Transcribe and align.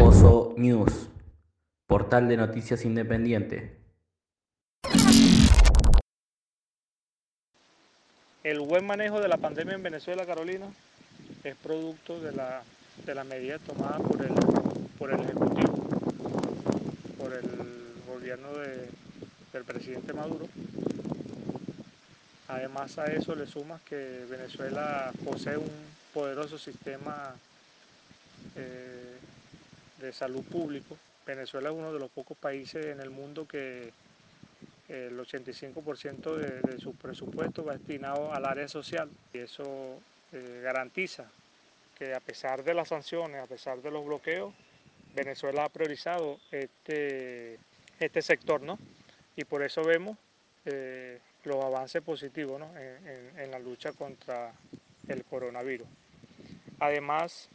Oso 0.00 0.54
News, 0.56 1.08
portal 1.86 2.28
de 2.28 2.36
noticias 2.36 2.84
independiente. 2.84 3.76
El 8.44 8.60
buen 8.60 8.86
manejo 8.86 9.20
de 9.20 9.28
la 9.28 9.36
pandemia 9.36 9.74
en 9.74 9.82
Venezuela, 9.82 10.24
Carolina, 10.24 10.66
es 11.44 11.56
producto 11.56 12.20
de 12.20 12.32
la, 12.32 12.62
de 13.04 13.14
las 13.14 13.26
medidas 13.26 13.60
tomadas 13.62 14.00
por 14.00 14.22
el, 14.22 14.34
por 14.98 15.12
el 15.12 15.20
Ejecutivo, 15.20 15.74
por 17.18 17.32
el 17.32 17.50
gobierno 18.06 18.52
de, 18.54 18.88
del 19.52 19.64
presidente 19.64 20.12
Maduro. 20.12 20.46
Además 22.48 22.98
a 22.98 23.06
eso 23.06 23.34
le 23.34 23.46
sumas 23.46 23.82
que 23.82 24.24
Venezuela 24.30 25.12
posee 25.24 25.56
un 25.56 25.70
poderoso 26.14 26.58
sistema 26.58 27.34
eh, 28.56 29.16
de 30.00 30.12
salud 30.12 30.42
público. 30.44 30.96
Venezuela 31.26 31.70
es 31.70 31.74
uno 31.74 31.92
de 31.92 31.98
los 31.98 32.10
pocos 32.10 32.36
países 32.36 32.86
en 32.86 33.00
el 33.00 33.10
mundo 33.10 33.46
que 33.46 33.92
el 34.88 35.18
85% 35.18 36.36
de, 36.36 36.60
de, 36.62 36.80
su 36.80 36.94
presupuesto 36.94 37.64
va 37.64 37.76
destinado 37.76 38.32
al 38.32 38.46
área 38.46 38.68
social 38.68 39.10
y 39.34 39.38
eso 39.38 39.98
eh, 40.32 40.60
garantiza 40.62 41.30
que 41.98 42.14
a 42.14 42.20
pesar 42.20 42.62
de 42.62 42.74
las 42.74 42.88
sanciones, 42.88 43.42
a 43.42 43.46
pesar 43.46 43.82
de 43.82 43.90
los 43.90 44.04
bloqueos, 44.06 44.54
Venezuela 45.14 45.64
ha 45.64 45.68
priorizado 45.68 46.38
este, 46.50 47.58
este 47.98 48.22
sector, 48.22 48.62
¿no? 48.62 48.78
Y 49.36 49.44
por 49.44 49.62
eso 49.62 49.82
vemos 49.82 50.16
eh, 50.64 51.18
los 51.44 51.64
avances 51.64 52.02
positivos 52.02 52.60
¿no? 52.60 52.70
en, 52.76 53.50
la 53.50 53.58
lucha 53.58 53.92
contra 53.92 54.52
el 55.08 55.24
coronavirus. 55.24 55.88
Además, 56.78 57.48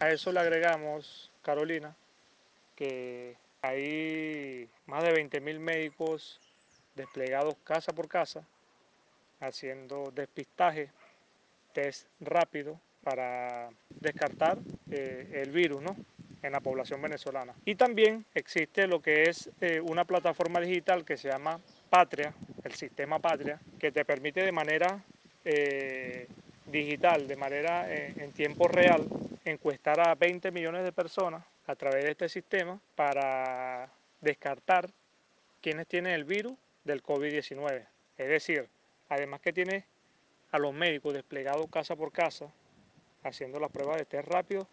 a 0.00 0.10
eso 0.10 0.32
le 0.32 0.40
agregamos, 0.40 1.30
Carolina, 1.42 1.94
que 2.76 3.36
hay 3.62 4.68
más 4.86 5.02
de 5.02 5.12
20.000 5.14 5.58
médicos 5.58 6.40
desplegados 6.94 7.54
casa 7.64 7.92
por 7.92 8.08
casa, 8.08 8.42
haciendo 9.40 10.10
despistaje, 10.14 10.90
test 11.72 12.06
rápido 12.20 12.78
para 13.02 13.70
descartar 14.00 14.58
eh, 14.90 15.42
el 15.42 15.50
virus 15.50 15.82
¿no? 15.82 15.96
en 16.42 16.52
la 16.52 16.60
población 16.60 17.00
venezolana. 17.02 17.54
Y 17.64 17.74
también 17.74 18.24
existe 18.34 18.86
lo 18.86 19.00
que 19.00 19.24
es 19.24 19.50
eh, 19.60 19.80
una 19.80 20.04
plataforma 20.04 20.60
digital 20.60 21.04
que 21.04 21.16
se 21.16 21.28
llama 21.28 21.60
Patria, 21.90 22.32
el 22.64 22.74
sistema 22.74 23.18
Patria, 23.18 23.60
que 23.78 23.92
te 23.92 24.04
permite 24.04 24.42
de 24.42 24.52
manera 24.52 25.02
eh, 25.44 26.26
digital, 26.66 27.26
de 27.26 27.36
manera 27.36 27.90
en 27.90 28.30
tiempo 28.32 28.68
real, 28.68 29.08
encuestar 29.50 30.00
a 30.06 30.14
20 30.14 30.50
millones 30.50 30.84
de 30.84 30.92
personas 30.92 31.44
a 31.66 31.76
través 31.76 32.04
de 32.04 32.10
este 32.12 32.28
sistema 32.28 32.80
para 32.94 33.90
descartar 34.20 34.90
quienes 35.60 35.86
tienen 35.86 36.12
el 36.12 36.24
virus 36.24 36.54
del 36.84 37.02
COVID-19. 37.02 37.86
Es 38.16 38.28
decir, 38.28 38.68
además 39.08 39.40
que 39.40 39.52
tiene 39.52 39.84
a 40.50 40.58
los 40.58 40.72
médicos 40.72 41.14
desplegados 41.14 41.68
casa 41.70 41.94
por 41.94 42.12
casa, 42.12 42.46
haciendo 43.22 43.60
las 43.60 43.70
pruebas 43.70 43.98
de 43.98 44.04
test 44.04 44.28
rápido, 44.28 44.66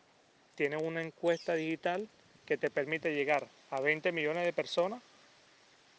tiene 0.56 0.78
una 0.78 1.02
encuesta 1.02 1.54
digital 1.54 2.08
que 2.45 2.58
te 2.58 2.70
permite 2.70 3.14
llegar 3.14 3.48
a 3.72 3.82
20 3.82 4.12
millones 4.12 4.45
de 4.45 4.54
personas 4.54 5.02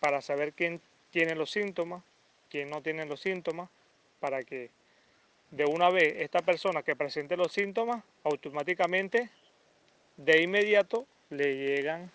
para 0.00 0.22
saber 0.22 0.52
quién 0.52 0.80
tiene 1.10 1.34
los 1.34 1.50
síntomas, 1.50 2.02
quién 2.50 2.70
no 2.70 2.82
tiene 2.82 3.04
los 3.04 3.20
síntomas, 3.20 3.68
para 4.20 4.42
que 4.44 4.70
de 5.50 5.64
una 5.64 5.90
vez 5.90 6.16
esta 6.18 6.40
persona 6.40 6.82
que 6.82 6.96
presente 6.96 7.36
los 7.36 7.52
síntomas, 7.52 8.02
automáticamente, 8.24 9.30
de 10.16 10.42
inmediato, 10.42 11.06
le 11.30 11.56
llegan 11.56 12.10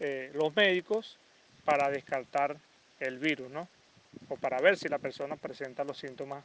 eh, 0.00 0.30
los 0.34 0.54
médicos 0.54 1.18
para 1.64 1.90
descartar 1.90 2.56
el 3.00 3.18
virus, 3.18 3.50
¿no? 3.50 3.68
O 4.28 4.36
para 4.36 4.58
ver 4.60 4.76
si 4.76 4.88
la 4.88 4.98
persona 4.98 5.36
presenta 5.36 5.84
los 5.84 5.98
síntomas 5.98 6.44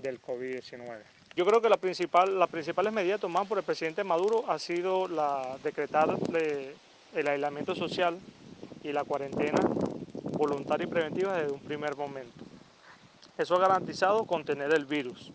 del 0.00 0.20
COVID-19. 0.20 1.00
Yo 1.34 1.46
creo 1.46 1.62
que 1.62 1.68
la 1.68 1.78
principal, 1.78 2.38
las 2.38 2.50
principales 2.50 2.92
medidas 2.92 3.20
tomadas 3.20 3.48
por 3.48 3.58
el 3.58 3.64
presidente 3.64 4.04
Maduro 4.04 4.44
ha 4.50 4.58
sido 4.58 5.08
la 5.08 5.56
decretar 5.62 6.08
el 7.14 7.28
aislamiento 7.28 7.74
social 7.74 8.18
y 8.82 8.92
la 8.92 9.04
cuarentena 9.04 9.60
voluntaria 10.32 10.84
y 10.84 10.90
preventiva 10.90 11.38
desde 11.38 11.52
un 11.52 11.60
primer 11.60 11.96
momento. 11.96 12.51
Eso 13.38 13.54
ha 13.54 13.60
garantizado 13.60 14.24
contener 14.26 14.72
el 14.74 14.84
virus. 14.84 15.32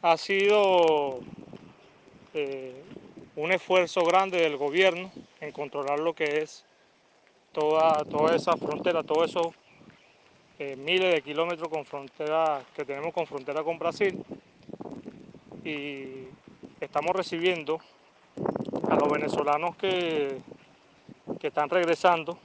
Ha 0.00 0.16
sido 0.16 1.20
eh, 2.34 2.82
un 3.36 3.52
esfuerzo 3.52 4.02
grande 4.04 4.38
del 4.38 4.56
gobierno 4.56 5.10
en 5.40 5.52
controlar 5.52 5.98
lo 5.98 6.14
que 6.14 6.38
es 6.38 6.64
toda, 7.52 8.04
toda 8.04 8.36
esa 8.36 8.56
frontera, 8.56 9.02
todos 9.02 9.30
esos 9.30 9.48
eh, 10.58 10.76
miles 10.76 11.12
de 11.12 11.22
kilómetros 11.22 11.68
con 11.68 11.84
frontera 11.84 12.62
que 12.76 12.84
tenemos 12.84 13.12
con 13.12 13.26
frontera 13.26 13.64
con 13.64 13.78
Brasil 13.78 14.24
y 15.64 16.28
estamos 16.80 17.10
recibiendo 17.14 17.80
a 18.88 18.94
los 18.94 19.10
venezolanos 19.10 19.76
que, 19.76 20.38
que 21.40 21.48
están 21.48 21.68
regresando 21.68 22.38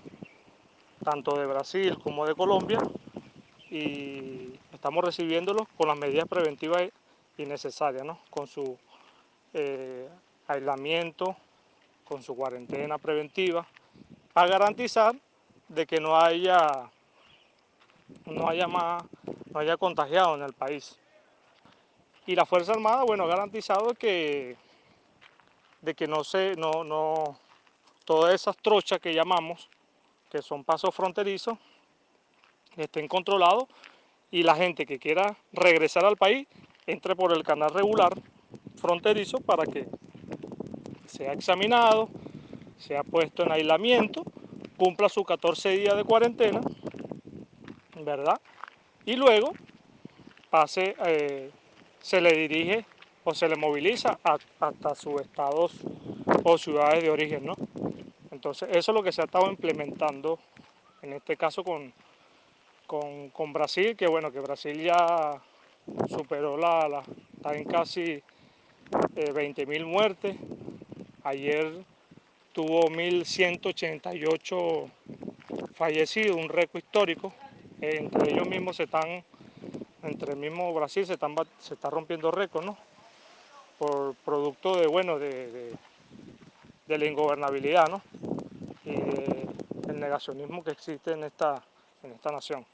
tanto 1.03 1.37
de 1.37 1.45
Brasil 1.45 1.97
como 2.03 2.25
de 2.25 2.33
Colombia 2.33 2.79
y 3.69 4.59
estamos 4.71 5.03
recibiéndolos 5.03 5.67
con 5.77 5.87
las 5.87 5.97
medidas 5.97 6.27
preventivas 6.27 6.89
y 7.37 7.45
necesarias, 7.45 8.03
¿no? 8.03 8.19
con 8.29 8.47
su 8.47 8.77
eh, 9.53 10.07
aislamiento, 10.47 11.35
con 12.05 12.23
su 12.23 12.35
cuarentena 12.35 12.97
preventiva, 12.97 13.67
para 14.33 14.49
garantizar 14.49 15.15
de 15.67 15.85
que 15.85 15.99
no 15.99 16.17
haya, 16.17 16.89
no 18.25 18.47
haya 18.47 18.67
más, 18.67 19.03
no 19.51 19.59
haya 19.59 19.77
contagiado 19.77 20.35
en 20.35 20.43
el 20.43 20.53
país. 20.53 20.97
Y 22.25 22.35
la 22.35 22.45
Fuerza 22.45 22.73
Armada, 22.73 23.03
bueno, 23.03 23.23
ha 23.23 23.27
garantizado 23.27 23.93
que, 23.93 24.55
de 25.81 25.93
que 25.93 26.07
no 26.07 26.23
se, 26.23 26.55
no, 26.55 26.83
no, 26.83 27.39
todas 28.05 28.33
esas 28.33 28.55
trochas 28.57 28.99
que 28.99 29.13
llamamos, 29.13 29.69
que 30.29 30.41
son 30.41 30.63
pasos 30.63 30.93
fronterizos, 30.93 31.57
estén 32.77 33.07
controlados 33.07 33.65
y 34.31 34.43
la 34.43 34.55
gente 34.55 34.85
que 34.85 34.99
quiera 34.99 35.37
regresar 35.51 36.05
al 36.05 36.17
país 36.17 36.47
entre 36.85 37.15
por 37.15 37.33
el 37.33 37.43
canal 37.43 37.71
regular 37.71 38.13
fronterizo 38.77 39.39
para 39.39 39.65
que 39.65 39.87
sea 41.05 41.33
examinado, 41.33 42.09
sea 42.77 43.03
puesto 43.03 43.43
en 43.43 43.51
aislamiento, 43.51 44.23
cumpla 44.77 45.09
sus 45.09 45.25
14 45.25 45.69
días 45.69 45.95
de 45.95 46.03
cuarentena, 46.03 46.61
¿verdad? 48.03 48.39
Y 49.05 49.15
luego 49.15 49.51
pase, 50.49 50.95
eh, 51.05 51.51
se 51.99 52.21
le 52.21 52.31
dirige 52.33 52.85
o 53.23 53.33
se 53.33 53.49
le 53.49 53.55
moviliza 53.55 54.19
hasta 54.23 54.95
sus 54.95 55.21
estados 55.21 55.73
o 56.43 56.57
ciudades 56.57 57.03
de 57.03 57.09
origen, 57.09 57.45
¿no? 57.45 57.55
Entonces, 58.31 58.69
eso 58.71 58.91
es 58.91 58.95
lo 58.95 59.03
que 59.03 59.11
se 59.11 59.21
ha 59.21 59.25
estado 59.25 59.49
implementando, 59.49 60.39
en 61.01 61.13
este 61.13 61.35
caso 61.35 61.63
con, 61.63 61.91
con, 62.87 63.29
con 63.29 63.53
Brasil, 63.53 63.95
que 63.95 64.07
bueno, 64.07 64.31
que 64.31 64.39
Brasil 64.39 64.81
ya 64.81 65.39
superó 66.09 66.57
la, 66.57 66.87
la 66.87 67.03
está 67.35 67.55
en 67.55 67.65
casi 67.65 68.23
eh, 69.15 69.33
20.000 69.33 69.85
muertes. 69.85 70.35
Ayer 71.23 71.83
tuvo 72.53 72.89
1.188 72.89 74.89
fallecidos, 75.75 76.37
un 76.37 76.49
récord 76.49 76.83
histórico. 76.83 77.33
entre 77.81 78.31
ellos 78.31 78.47
mismos 78.47 78.77
se 78.77 78.83
están, 78.83 79.23
entre 80.01 80.33
el 80.33 80.39
mismo 80.39 80.73
Brasil 80.73 81.05
se, 81.05 81.13
están, 81.13 81.35
se 81.59 81.75
está 81.75 81.89
rompiendo 81.89 82.31
récord, 82.31 82.65
¿no? 82.65 82.77
Por 83.77 84.15
producto 84.25 84.75
de, 84.75 84.87
bueno, 84.87 85.19
de, 85.19 85.51
de, 85.51 85.73
de 86.87 86.97
la 86.97 87.05
ingobernabilidad, 87.05 87.87
¿no? 87.89 88.01
Y 88.85 88.95
del 89.85 89.99
negacionismo 89.99 90.63
que 90.63 90.71
existe 90.71 91.11
en 91.11 91.25
esta, 91.25 91.61
en 92.01 92.13
esta 92.13 92.31
nación. 92.31 92.65